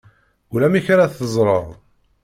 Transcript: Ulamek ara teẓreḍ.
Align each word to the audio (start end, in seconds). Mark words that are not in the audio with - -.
Ulamek 0.53 0.87
ara 0.93 1.13
teẓreḍ. 1.17 1.67